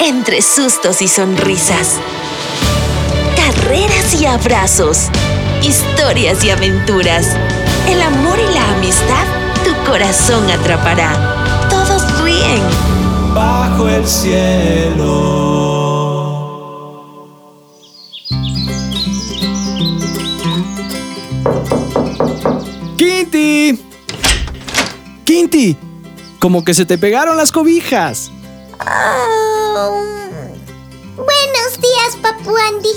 [0.00, 1.96] entre sustos y sonrisas.
[3.36, 5.08] Carreras y abrazos.
[5.62, 7.26] Historias y aventuras.
[7.88, 9.24] El amor y la amistad
[9.64, 11.68] tu corazón atrapará.
[11.68, 12.62] Todos ríen.
[13.34, 15.48] Bajo el cielo.
[22.96, 23.78] ¡Quinti!
[25.24, 25.76] ¡Quinti!
[26.38, 28.30] Como que se te pegaron las cobijas.
[29.86, 32.90] Buenos días, Papu Andy.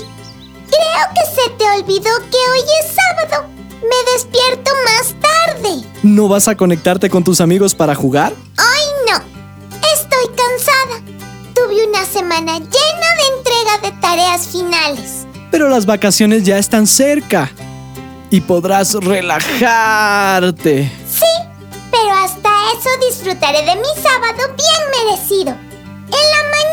[0.68, 3.46] Creo que se te olvidó que hoy es sábado.
[3.82, 5.86] Me despierto más tarde.
[6.02, 8.32] ¿No vas a conectarte con tus amigos para jugar?
[8.32, 9.18] Hoy no.
[9.94, 11.00] Estoy cansada.
[11.54, 15.26] Tuve una semana llena de entrega de tareas finales.
[15.52, 17.48] Pero las vacaciones ya están cerca.
[18.30, 20.90] Y podrás relajarte.
[21.08, 21.48] Sí,
[21.92, 25.56] pero hasta eso disfrutaré de mi sábado bien merecido.
[26.14, 26.71] En la mañana,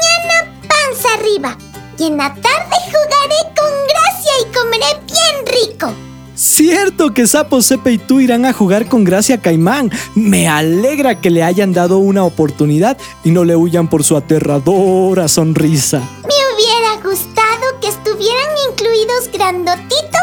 [1.00, 1.58] panza arriba.
[1.98, 5.94] Y en la tarde jugaré con gracia y comeré bien rico.
[6.36, 9.92] Cierto que Sapo Sepe y tú irán a jugar con Gracia Caimán.
[10.16, 15.28] Me alegra que le hayan dado una oportunidad y no le huyan por su aterradora
[15.28, 16.00] sonrisa.
[16.22, 20.18] Me hubiera gustado que estuvieran incluidos Grandotito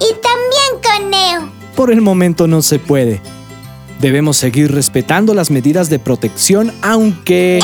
[0.00, 1.52] y también Coneo.
[1.76, 3.20] Por el momento no se puede.
[4.00, 7.60] Debemos seguir respetando las medidas de protección aunque...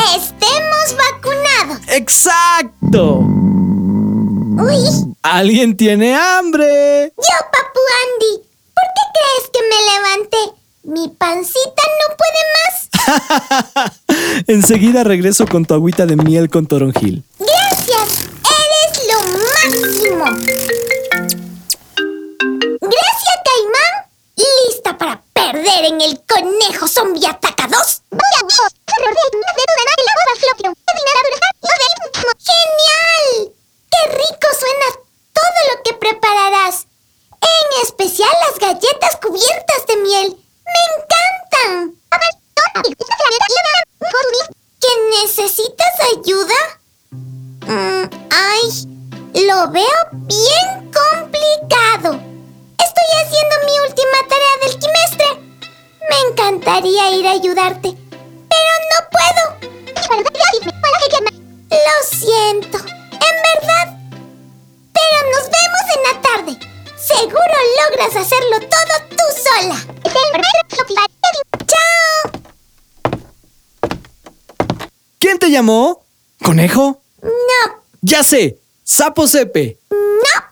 [1.95, 3.21] ¡Exacto!
[3.21, 7.13] Uy, ¿Alguien tiene hambre?
[7.17, 8.43] yo, Papu Andy.
[8.75, 10.43] ¿Por qué crees que me levanté?
[10.83, 14.45] Mi pancita no puede más.
[14.49, 17.23] Enseguida regreso con tu agüita de miel con toronjil.
[17.39, 20.25] Gracias, eres lo máximo.
[22.81, 23.93] Gracias, Caimán.
[24.69, 27.55] ¿Lista para perder en el conejo zombie ataca
[49.55, 52.21] lo veo bien complicado.
[52.87, 55.29] Estoy haciendo mi última tarea del trimestre.
[56.11, 57.97] Me encantaría ir a ayudarte,
[58.51, 59.45] pero no puedo.
[61.71, 63.97] Lo siento, en verdad.
[64.93, 66.53] Pero nos vemos en la tarde.
[66.97, 69.79] Seguro logras hacerlo todo tú sola.
[71.67, 72.33] ¡Chao!
[75.19, 76.05] ¿Quién te llamó?
[76.43, 77.01] ¿Conejo?
[77.23, 79.79] No, Ya sé, Sapo Sepe.
[79.91, 80.45] no.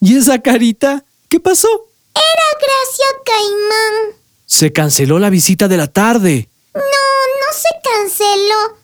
[0.00, 1.04] ¿Y esa carita?
[1.28, 1.68] ¿Qué pasó?
[2.14, 4.16] Era Gracia Caimán.
[4.46, 6.48] Se canceló la visita de la tarde.
[6.74, 8.78] No, no se canceló.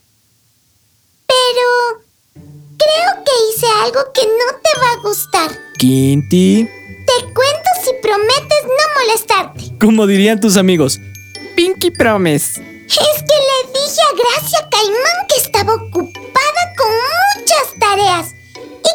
[1.27, 2.03] Pero
[2.79, 5.51] creo que hice algo que no te va a gustar.
[5.79, 6.65] Quinti,
[7.07, 9.79] Te cuento si prometes no molestarte.
[9.79, 10.99] como dirían tus amigos,
[11.57, 12.61] Pinky Promise.
[12.61, 16.89] Es que le dije a Gracia Caimán que estaba ocupada con
[17.41, 18.27] muchas tareas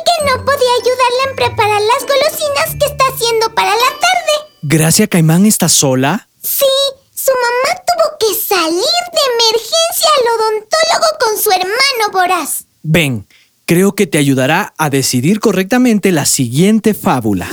[0.06, 4.52] que no podía ayudarla en preparar las golosinas que está haciendo para la tarde.
[4.62, 6.28] ¿Gracia Caimán está sola?
[6.41, 6.66] Sí,
[7.13, 12.66] su mamá tuvo que salir de emergencia al odontólogo con su hermano voraz.
[12.84, 13.28] Ven,
[13.66, 17.47] creo que te ayudará a decidir correctamente la siguiente fábula.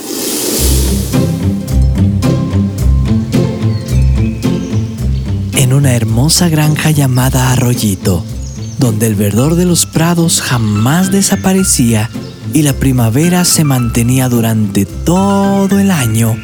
[5.57, 8.25] En una hermosa granja llamada Arroyito,
[8.79, 12.09] donde el verdor de los prados jamás desaparecía
[12.53, 16.37] y la primavera se mantenía durante todo el año,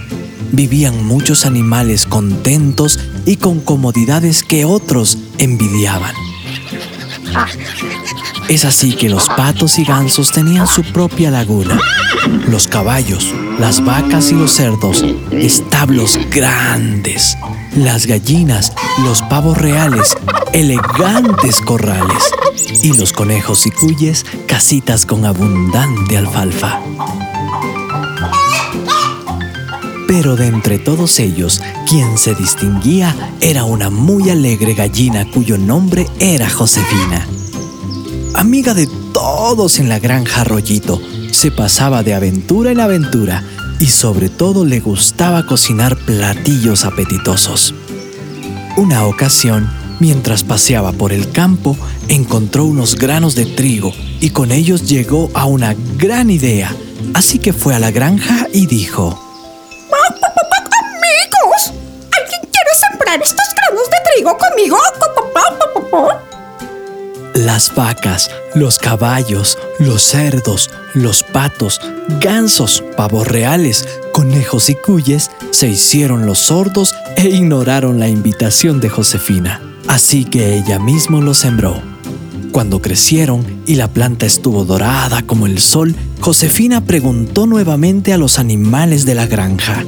[0.52, 6.23] vivían muchos animales contentos y con comodidades que otros envidiaban.
[8.48, 11.80] Es así que los patos y gansos tenían su propia laguna.
[12.48, 17.36] Los caballos, las vacas y los cerdos, establos grandes.
[17.74, 18.72] Las gallinas,
[19.04, 20.16] los pavos reales,
[20.52, 22.22] elegantes corrales.
[22.82, 26.80] Y los conejos y cuyes, casitas con abundante alfalfa.
[30.16, 36.06] Pero de entre todos ellos, quien se distinguía era una muy alegre gallina cuyo nombre
[36.20, 37.26] era Josefina.
[38.36, 41.02] Amiga de todos en la granja Arroyito,
[41.32, 43.42] se pasaba de aventura en aventura
[43.80, 47.74] y sobre todo le gustaba cocinar platillos apetitosos.
[48.76, 49.68] Una ocasión,
[49.98, 51.76] mientras paseaba por el campo,
[52.06, 56.72] encontró unos granos de trigo y con ellos llegó a una gran idea.
[57.14, 59.23] Así que fue a la granja y dijo,
[63.14, 64.78] ¿alguien quiere sembrar estos granos de trigo conmigo?
[67.34, 71.80] Las vacas, los caballos, los cerdos, los patos,
[72.20, 78.88] gansos, pavos reales, conejos y cuyes se hicieron los sordos e ignoraron la invitación de
[78.88, 79.60] Josefina.
[79.88, 81.82] Así que ella mismo los sembró.
[82.52, 88.38] Cuando crecieron y la planta estuvo dorada como el sol, Josefina preguntó nuevamente a los
[88.38, 89.84] animales de la granja.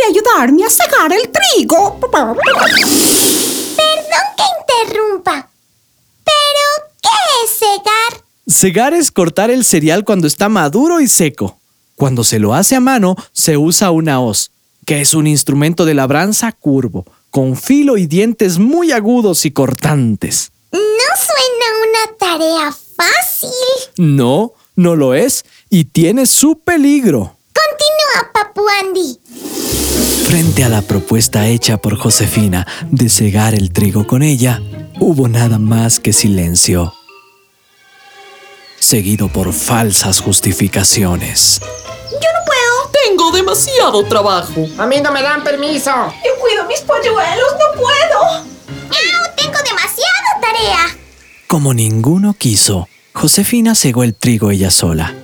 [0.00, 1.98] Papá, papá, ¿quién quiere ayudarme a segar el trigo?
[2.00, 2.36] Perdón
[4.36, 4.44] que
[4.84, 5.50] interrumpa.
[6.24, 8.24] ¿Pero qué es segar?
[8.46, 11.58] Segar es cortar el cereal cuando está maduro y seco.
[11.96, 14.50] Cuando se lo hace a mano, se usa una hoz,
[14.86, 20.50] que es un instrumento de labranza curvo, con filo y dientes muy agudos y cortantes.
[20.72, 23.50] No suena una tarea fácil.
[23.96, 27.36] No, no lo es, y tiene su peligro.
[27.52, 29.18] Continúa, Papu Andy.
[30.00, 34.62] Frente a la propuesta hecha por Josefina de cegar el trigo con ella,
[34.98, 36.94] hubo nada más que silencio,
[38.78, 41.60] seguido por falsas justificaciones.
[42.10, 42.90] Yo no puedo.
[43.04, 44.66] Tengo demasiado trabajo.
[44.78, 45.90] A mí no me dan permiso.
[46.24, 48.44] Yo cuido mis polluelos, no puedo.
[48.88, 49.34] ¡Miau!
[49.36, 50.96] Tengo demasiada tarea.
[51.46, 55.14] Como ninguno quiso, Josefina cegó el trigo ella sola.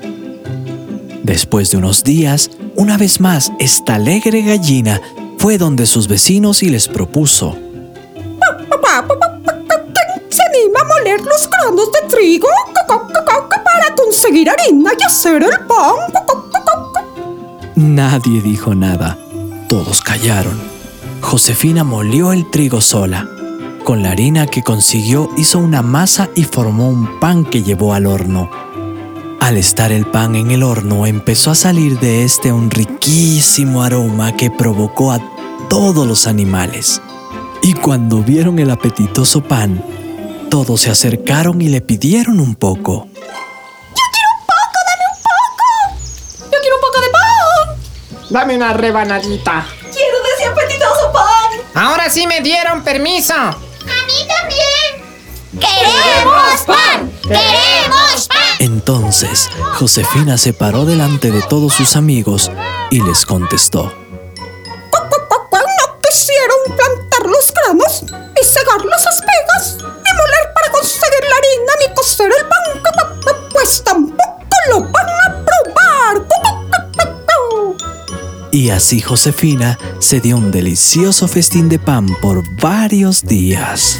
[1.22, 5.00] Después de unos días, una vez más, esta alegre gallina
[5.38, 7.56] fue donde sus vecinos y les propuso.
[8.68, 12.48] Papá, papá, papá, ¿quién se anima a moler los granos de trigo
[12.86, 15.96] para conseguir harina y hacer el pan?
[17.74, 19.18] Nadie dijo nada.
[19.68, 20.60] Todos callaron.
[21.20, 23.28] Josefina molió el trigo sola.
[23.84, 28.06] Con la harina que consiguió hizo una masa y formó un pan que llevó al
[28.06, 28.50] horno.
[29.46, 34.34] Al estar el pan en el horno empezó a salir de este un riquísimo aroma
[34.34, 35.20] que provocó a
[35.68, 37.00] todos los animales.
[37.62, 39.84] Y cuando vieron el apetitoso pan,
[40.50, 43.06] todos se acercaron y le pidieron un poco.
[43.94, 44.02] Yo
[46.60, 48.28] quiero un poco de pan.
[48.30, 49.64] Dame una rebanadita.
[49.80, 51.60] Quiero de ese apetitoso pan.
[51.72, 53.34] Ahora sí me dieron permiso.
[53.34, 55.06] A mí también.
[55.60, 57.05] ¡Queremos pan!
[58.88, 59.50] Entonces,
[59.80, 62.52] Josefina se paró delante de todos sus amigos
[62.88, 63.92] y les contestó.
[63.92, 63.98] No
[66.08, 71.88] quisieron plantar los granos y cegar las espigas ni moler para conseguir la harina ni
[71.96, 72.80] cocer el pan.
[73.52, 76.24] Pues tampoco lo van a probar.
[78.52, 83.98] Y así Josefina se dio un delicioso festín de pan por varios días.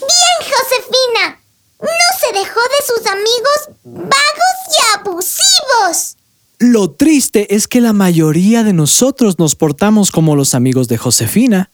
[0.00, 1.38] Bien, Josefina.
[1.78, 1.88] No
[2.18, 6.16] se dejó de sus amigos vagos y abusivos.
[6.58, 11.70] Lo triste es que la mayoría de nosotros nos portamos como los amigos de Josefina.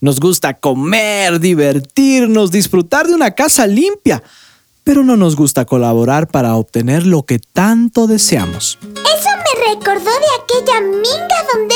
[0.00, 4.22] Nos gusta comer, divertirnos, disfrutar de una casa limpia,
[4.82, 8.78] pero no nos gusta colaborar para obtener lo que tanto deseamos.
[8.82, 11.75] Eso me recordó de aquella minga donde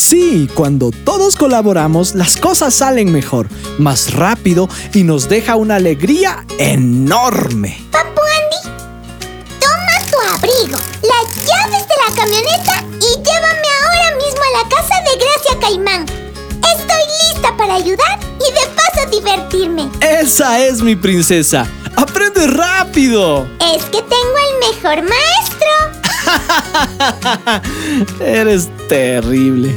[0.00, 3.48] Sí, cuando todos colaboramos, las cosas salen mejor,
[3.78, 7.84] más rápido y nos deja una alegría enorme.
[7.92, 8.62] Papu Andy,
[9.60, 14.94] toma tu abrigo, las llaves de la camioneta y llévame ahora mismo a la casa
[15.02, 16.06] de Gracia Caimán.
[16.78, 19.90] Estoy lista para ayudar y de paso divertirme.
[20.00, 21.68] Esa es mi princesa.
[21.94, 23.46] ¡Aprende rápido!
[23.60, 25.68] Es que tengo el mejor maestro.
[28.24, 29.76] Eres terrible.